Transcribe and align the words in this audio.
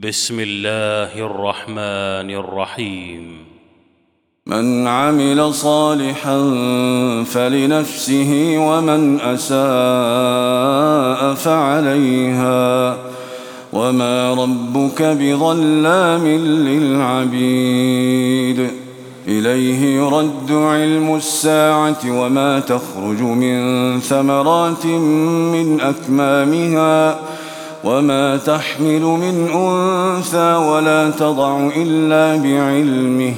بسم 0.00 0.40
الله 0.40 1.26
الرحمن 1.26 2.30
الرحيم. 2.30 3.36
من 4.46 4.86
عمل 4.86 5.54
صالحا 5.54 6.38
فلنفسه 7.24 8.54
ومن 8.58 9.20
أساء 9.20 11.34
فعليها. 11.34 12.96
وما 13.72 14.34
ربك 14.34 15.02
بظلام 15.02 16.26
للعبيد. 16.68 18.70
إليه 19.28 19.96
يرد 19.96 20.52
علم 20.52 21.16
الساعة 21.16 22.00
وما 22.06 22.60
تخرج 22.60 23.22
من 23.22 24.00
ثمرات 24.00 24.86
من 24.86 25.80
أكمامها. 25.80 27.20
وما 27.84 28.36
تحمل 28.36 29.00
من 29.00 29.48
انثى 29.54 30.54
ولا 30.54 31.10
تضع 31.10 31.70
الا 31.76 32.36
بعلمه 32.42 33.34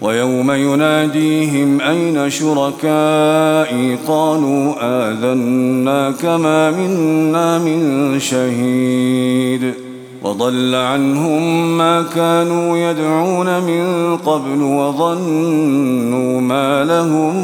ويوم 0.00 0.50
يناديهم 0.50 1.80
اين 1.80 2.30
شركائي؟ 2.30 3.96
قالوا 4.08 4.74
اذناك 5.10 6.24
ما 6.24 6.70
منا 6.70 7.58
من 7.58 8.20
شهيد 8.20 9.74
وضل 10.22 10.74
عنهم 10.74 11.78
ما 11.78 12.02
كانوا 12.02 12.76
يدعون 12.76 13.60
من 13.60 14.16
قبل 14.16 14.62
وظنوا 14.62 16.40
ما 16.40 16.84
لهم 16.84 17.36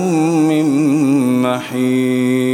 من 0.49 0.67
محيص 1.43 2.54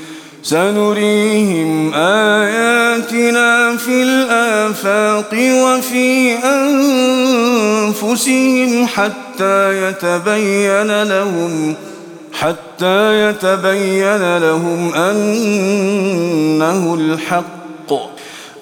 سنريهم 0.43 1.93
آياتنا 1.93 3.77
في 3.77 4.03
الآفاق 4.03 5.33
وفي 5.33 6.33
أنفسهم 7.93 8.87
حتى 8.87 9.87
يتبين 9.87 11.03
لهم 11.03 11.75
حتى 12.33 13.29
يتبين 13.29 14.37
لهم 14.37 14.93
أنه 14.93 16.93
الحق. 16.99 17.91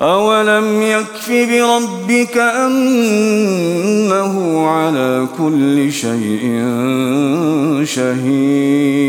أولم 0.01 0.81
يكف 0.81 1.29
بربك 1.29 2.38
أنه 2.38 4.35
على 4.67 5.28
كل 5.38 5.91
شيء 5.91 6.63
شهيد؟ 7.84 9.09